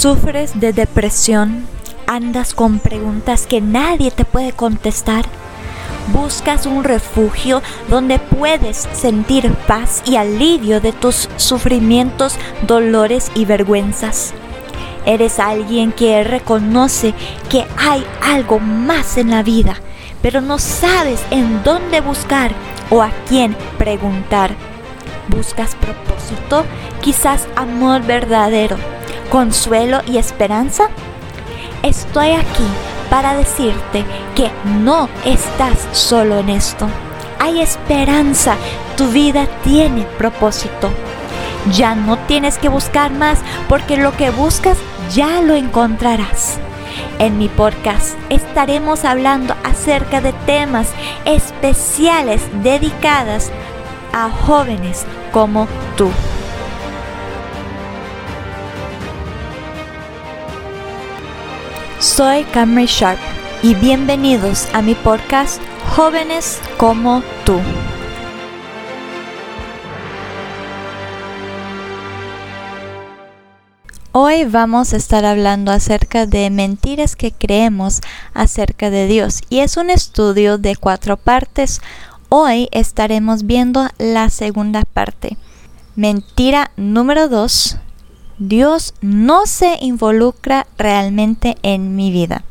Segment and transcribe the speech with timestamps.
[0.00, 1.66] ¿Sufres de depresión?
[2.06, 5.26] ¿Andas con preguntas que nadie te puede contestar?
[6.14, 7.60] ¿Buscas un refugio
[7.90, 12.36] donde puedes sentir paz y alivio de tus sufrimientos,
[12.66, 14.32] dolores y vergüenzas?
[15.04, 17.12] ¿Eres alguien que reconoce
[17.50, 19.76] que hay algo más en la vida,
[20.22, 22.52] pero no sabes en dónde buscar
[22.88, 24.54] o a quién preguntar?
[25.28, 26.64] ¿Buscas propósito?
[27.02, 28.78] Quizás amor verdadero
[29.30, 30.88] consuelo y esperanza?
[31.82, 32.66] Estoy aquí
[33.08, 36.86] para decirte que no estás solo en esto.
[37.38, 38.56] Hay esperanza,
[38.96, 40.90] tu vida tiene propósito.
[41.72, 43.38] Ya no tienes que buscar más
[43.68, 44.76] porque lo que buscas
[45.14, 46.58] ya lo encontrarás.
[47.18, 50.88] En mi podcast estaremos hablando acerca de temas
[51.24, 53.50] especiales dedicadas
[54.12, 56.10] a jóvenes como tú.
[62.20, 63.18] Soy Camry Sharp
[63.62, 65.58] y bienvenidos a mi podcast
[65.96, 67.58] Jóvenes como tú.
[74.12, 78.02] Hoy vamos a estar hablando acerca de mentiras que creemos
[78.34, 81.80] acerca de Dios y es un estudio de cuatro partes.
[82.28, 85.38] Hoy estaremos viendo la segunda parte.
[85.96, 87.78] Mentira número dos,
[88.40, 92.42] Dios no se involucra realmente en mi vida.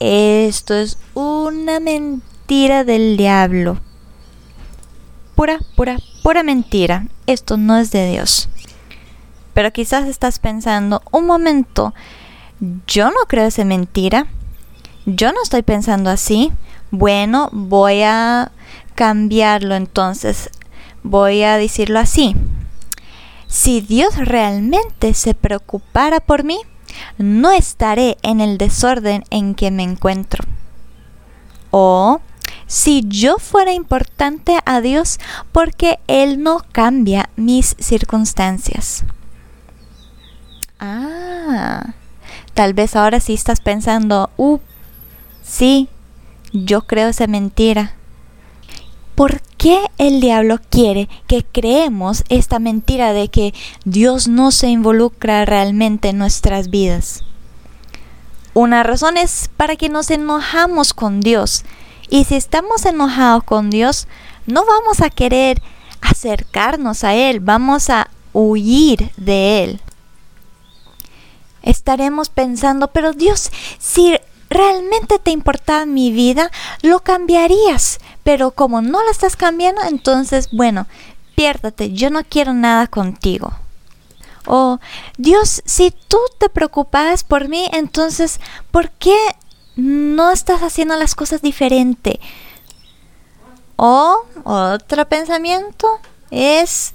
[0.00, 3.78] Esto es una mentira del diablo.
[5.34, 7.06] Pura, pura, pura mentira.
[7.26, 8.48] Esto no es de Dios.
[9.52, 11.92] Pero quizás estás pensando, un momento,
[12.86, 14.28] yo no creo esa mentira.
[15.04, 16.52] Yo no estoy pensando así.
[16.90, 18.50] Bueno, voy a
[18.94, 20.48] cambiarlo entonces.
[21.02, 22.34] Voy a decirlo así.
[23.46, 26.58] Si Dios realmente se preocupara por mí,
[27.18, 30.44] no estaré en el desorden en que me encuentro.
[31.70, 32.20] O
[32.66, 35.18] si yo fuera importante a Dios
[35.52, 39.04] porque Él no cambia mis circunstancias.
[40.78, 41.94] Ah,
[42.54, 44.58] tal vez ahora sí estás pensando, uh,
[45.42, 45.88] sí,
[46.52, 47.94] yo creo esa mentira.
[49.14, 53.54] ¿Por qué el diablo quiere que creemos esta mentira de que
[53.86, 57.24] Dios no se involucra realmente en nuestras vidas?
[58.52, 61.64] Una razón es para que nos enojamos con Dios.
[62.10, 64.06] Y si estamos enojados con Dios,
[64.44, 65.62] no vamos a querer
[66.02, 69.80] acercarnos a Él, vamos a huir de Él.
[71.62, 74.14] Estaremos pensando, pero Dios, si
[74.50, 76.50] realmente te importaba mi vida,
[76.82, 77.98] lo cambiarías.
[78.24, 80.86] Pero como no la estás cambiando, entonces, bueno,
[81.36, 83.52] piérdate, yo no quiero nada contigo.
[84.46, 84.78] O,
[85.16, 88.40] Dios, si tú te preocupas por mí, entonces,
[88.70, 89.16] ¿por qué
[89.76, 92.20] no estás haciendo las cosas diferente?
[93.76, 95.88] O otro pensamiento
[96.30, 96.92] es,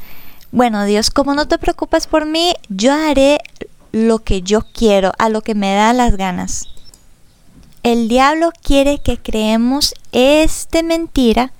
[0.51, 3.39] bueno, Dios, como no te preocupas por mí, yo haré
[3.91, 6.67] lo que yo quiero, a lo que me da las ganas.
[7.83, 11.53] El diablo quiere que creemos esta mentira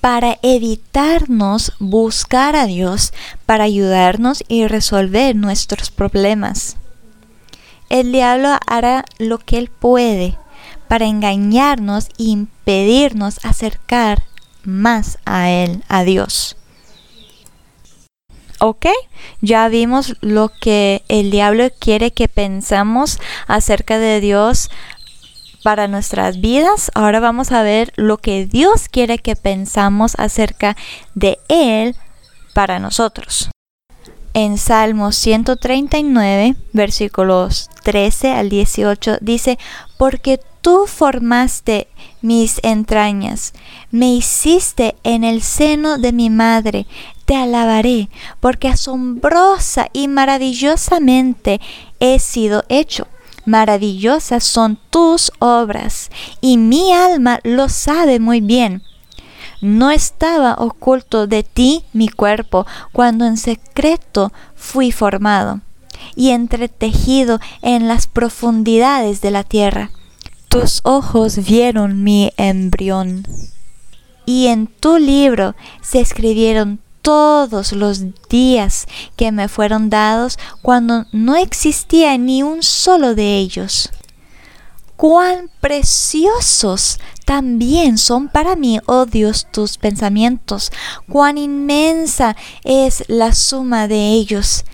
[0.00, 3.12] para evitarnos buscar a Dios,
[3.46, 6.76] para ayudarnos y resolver nuestros problemas.
[7.88, 10.38] El diablo hará lo que él puede
[10.86, 14.22] para engañarnos e impedirnos acercar
[14.62, 16.56] más a él, a Dios.
[18.58, 18.86] ¿Ok?
[19.40, 24.70] Ya vimos lo que el diablo quiere que pensamos acerca de Dios,
[25.62, 26.90] para nuestras vidas.
[26.94, 30.76] Ahora vamos a ver lo que Dios quiere que pensamos acerca
[31.14, 31.96] de Él
[32.54, 33.50] para nosotros.
[34.34, 39.58] En Salmo 139, versículos 13 al 18, dice,
[39.96, 41.88] porque tú formaste
[42.20, 43.54] mis entrañas,
[43.90, 46.86] me hiciste en el seno de mi madre,
[47.24, 48.10] te alabaré,
[48.40, 51.60] porque asombrosa y maravillosamente
[51.98, 53.08] he sido hecho
[53.46, 56.10] maravillosas son tus obras,
[56.40, 58.82] y mi alma lo sabe muy bien.
[59.60, 65.60] No estaba oculto de ti mi cuerpo cuando en secreto fui formado
[66.14, 69.90] y entretejido en las profundidades de la tierra.
[70.48, 73.26] Tus ojos vieron mi embrión.
[74.26, 81.36] Y en tu libro se escribieron todos los días que me fueron dados cuando no
[81.36, 83.90] existía ni un solo de ellos.
[84.96, 90.72] Cuán preciosos también son para mí, oh Dios, tus pensamientos,
[91.08, 94.64] cuán inmensa es la suma de ellos.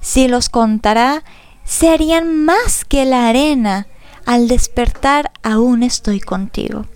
[0.00, 1.24] Si los contará,
[1.62, 3.86] serían más que la arena.
[4.24, 6.86] Al despertar aún estoy contigo.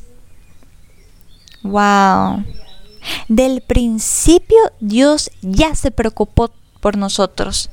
[1.62, 2.44] Wow.
[3.28, 6.50] Del principio Dios ya se preocupó
[6.80, 7.70] por nosotros.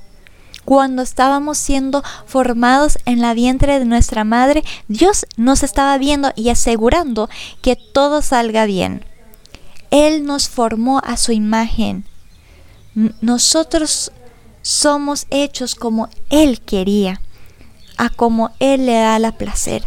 [0.65, 6.49] Cuando estábamos siendo formados en la vientre de nuestra madre, Dios nos estaba viendo y
[6.49, 7.29] asegurando
[7.61, 9.05] que todo salga bien.
[9.91, 12.05] Él nos formó a su imagen.
[13.21, 14.11] Nosotros
[14.61, 17.21] somos hechos como Él quería,
[17.97, 19.83] a como Él le da la placer.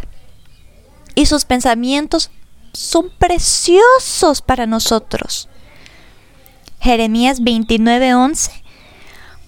[1.14, 2.30] Y sus pensamientos
[2.76, 5.48] son preciosos para nosotros.
[6.80, 8.50] Jeremías 29:11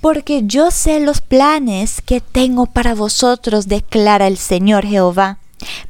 [0.01, 5.39] Porque yo sé los planes que tengo para vosotros, declara el Señor Jehová,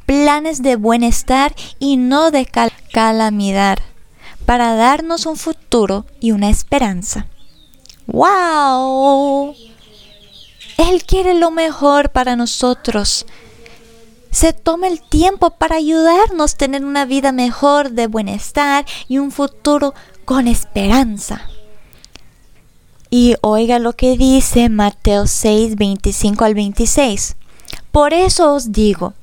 [0.06, 2.46] planes de bienestar y no de
[2.92, 3.78] calamidad,
[4.44, 7.26] para darnos un futuro y una esperanza.
[8.06, 9.54] ¡Wow!
[10.78, 13.26] Él quiere lo mejor para nosotros
[14.30, 19.30] se toma el tiempo para ayudarnos a tener una vida mejor, de bienestar y un
[19.30, 19.94] futuro
[20.24, 21.48] con esperanza.
[23.10, 27.36] Y oiga lo que dice Mateo 6, 25 al 26.
[27.90, 29.14] Por eso os digo,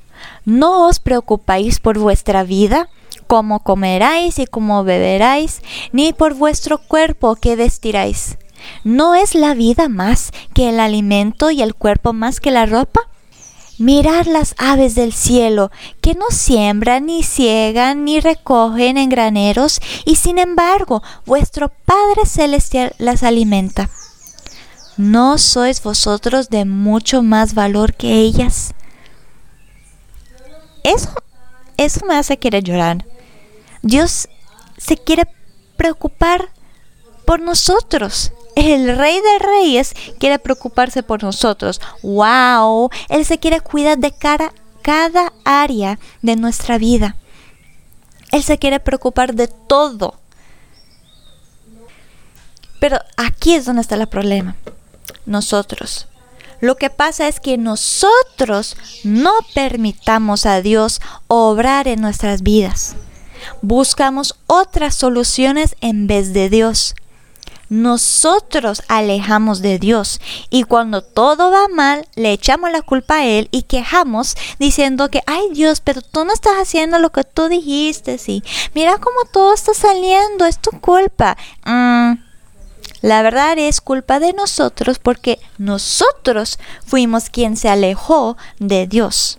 [0.44, 2.88] no os preocupáis por vuestra vida,
[3.26, 5.62] cómo comeráis y cómo beberáis,
[5.92, 8.38] ni por vuestro cuerpo que vestiráis.
[8.82, 13.00] ¿No es la vida más que el alimento y el cuerpo más que la ropa?
[13.78, 15.70] Mirad las aves del cielo,
[16.00, 22.94] que no siembran, ni ciegan, ni recogen en graneros, y sin embargo vuestro Padre Celestial
[22.98, 23.90] las alimenta.
[24.96, 28.72] ¿No sois vosotros de mucho más valor que ellas?
[30.82, 31.10] Eso,
[31.76, 33.04] eso me hace querer llorar.
[33.82, 34.28] Dios
[34.78, 35.28] se quiere
[35.76, 36.48] preocupar
[37.26, 41.80] por nosotros el rey de reyes quiere preocuparse por nosotros.
[42.02, 42.90] ¡Wow!
[43.08, 47.16] Él se quiere cuidar de cada, cada área de nuestra vida.
[48.32, 50.14] Él se quiere preocupar de todo.
[52.80, 54.56] Pero aquí es donde está el problema.
[55.26, 56.08] Nosotros.
[56.60, 62.96] Lo que pasa es que nosotros no permitamos a Dios obrar en nuestras vidas.
[63.60, 66.94] Buscamos otras soluciones en vez de Dios
[67.68, 70.20] nosotros alejamos de Dios
[70.50, 75.22] y cuando todo va mal le echamos la culpa a Él y quejamos diciendo que,
[75.26, 78.42] ay Dios, pero tú no estás haciendo lo que tú dijiste, sí.
[78.74, 81.36] Mira cómo todo está saliendo, es tu culpa.
[81.64, 82.14] Mm,
[83.02, 89.38] la verdad es culpa de nosotros porque nosotros fuimos quien se alejó de Dios.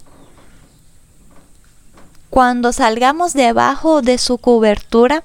[2.30, 5.24] Cuando salgamos debajo de su cobertura,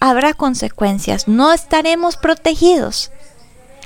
[0.00, 3.10] habrá consecuencias, no estaremos protegidos.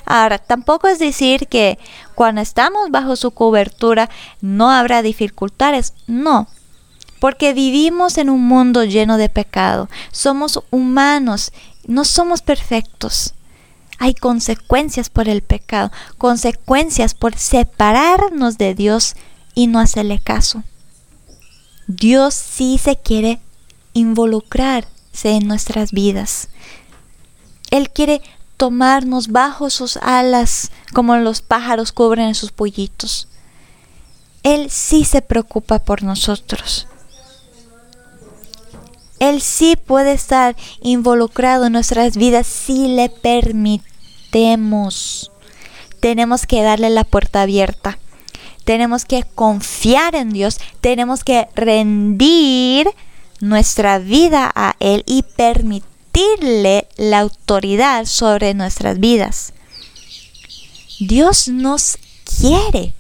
[0.05, 1.79] Ahora, tampoco es decir que
[2.15, 4.11] cuando estamos bajo su cobertura
[4.41, 6.49] no habrá dificultades, no,
[7.21, 11.53] porque vivimos en un mundo lleno de pecado, somos humanos,
[11.87, 13.35] no somos perfectos.
[13.99, 19.15] Hay consecuencias por el pecado, consecuencias por separarnos de Dios
[19.55, 20.65] y no hacerle caso.
[21.87, 23.41] Dios sí se quiere
[23.93, 24.87] involucrar
[25.25, 26.49] en nuestras vidas.
[27.71, 28.23] Él quiere
[28.57, 33.29] tomarnos bajo sus alas como los pájaros cubren sus pollitos.
[34.43, 36.89] Él sí se preocupa por nosotros.
[39.19, 43.81] Él sí puede estar involucrado en nuestras vidas si le permitemos.
[46.01, 47.99] Tenemos que darle la puerta abierta.
[48.65, 50.59] Tenemos que confiar en Dios.
[50.81, 52.89] Tenemos que rendir
[53.41, 59.53] nuestra vida a Él y permitirle la autoridad sobre nuestras vidas.
[60.99, 61.99] Dios nos
[62.41, 62.95] quiere.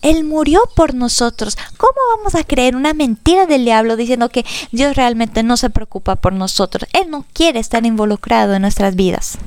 [0.00, 1.56] Él murió por nosotros.
[1.76, 6.16] ¿Cómo vamos a creer una mentira del diablo diciendo que Dios realmente no se preocupa
[6.16, 6.88] por nosotros?
[6.92, 9.38] Él no quiere estar involucrado en nuestras vidas.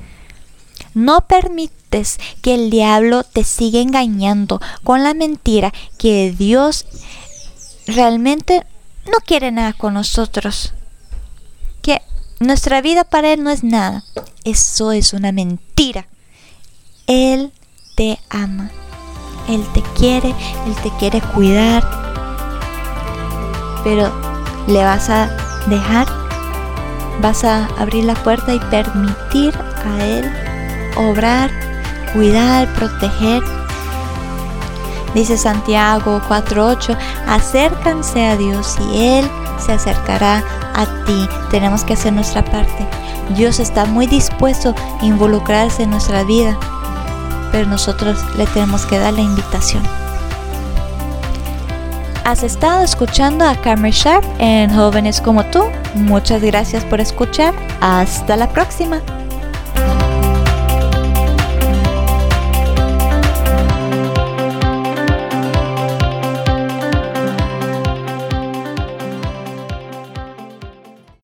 [0.93, 6.85] No permites que el diablo te siga engañando con la mentira que Dios
[7.85, 8.65] realmente
[9.05, 10.73] no quiere nada con nosotros.
[11.81, 12.01] Que
[12.39, 14.03] nuestra vida para Él no es nada.
[14.43, 16.07] Eso es una mentira.
[17.07, 17.51] Él
[17.95, 18.71] te ama.
[19.47, 20.29] Él te quiere,
[20.65, 21.83] Él te quiere cuidar.
[23.83, 24.11] Pero
[24.67, 25.27] le vas a
[25.67, 26.07] dejar,
[27.21, 29.53] vas a abrir la puerta y permitir
[29.85, 30.31] a Él
[30.97, 31.51] obrar,
[32.13, 33.43] cuidar, proteger
[35.15, 40.43] Dice Santiago 4.8, acércanse a Dios y Él se acercará
[40.75, 41.27] a ti.
[41.49, 42.85] Tenemos que hacer nuestra parte.
[43.29, 46.59] Dios está muy dispuesto a involucrarse en nuestra vida,
[47.53, 49.83] pero nosotros le tenemos que dar la invitación.
[52.25, 55.63] Has estado escuchando a Cameron Sharp en Jóvenes como tú.
[55.93, 57.53] Muchas gracias por escuchar.
[57.79, 58.99] Hasta la próxima.